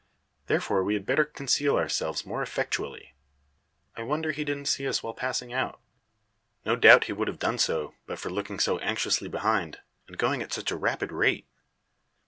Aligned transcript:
Therefore 0.47 0.83
we 0.83 0.95
had 0.95 1.05
better 1.05 1.23
conceal 1.23 1.75
ourselves 1.77 2.25
more 2.25 2.41
effectually. 2.41 3.13
I 3.95 4.01
wonder 4.01 4.31
he 4.31 4.43
didn't 4.43 4.65
see 4.67 4.87
us 4.87 5.03
while 5.03 5.13
passing 5.13 5.53
out. 5.53 5.79
No 6.65 6.75
doubt 6.75 7.03
he 7.03 7.13
would 7.13 7.27
have 7.27 7.37
done 7.37 7.59
so, 7.59 7.93
but 8.07 8.17
for 8.17 8.31
looking 8.31 8.59
so 8.59 8.79
anxiously 8.79 9.27
behind, 9.27 9.79
and 10.07 10.17
going 10.17 10.41
at 10.41 10.53
such 10.53 10.71
a 10.71 10.75
rapid 10.75 11.11
rate. 11.11 11.47